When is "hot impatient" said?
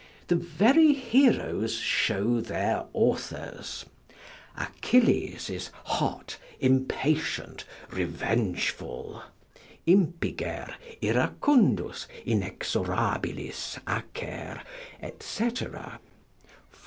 5.83-7.65